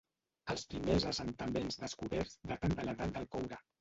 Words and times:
Els 0.53 0.63
primers 0.71 1.05
assentaments 1.11 1.77
descoberts 1.85 2.35
daten 2.53 2.75
de 2.81 2.87
l'edat 2.89 3.15
del 3.19 3.29
coure. 3.37 3.63